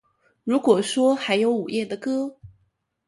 [0.45, 2.35] 如果说还有午夜的歌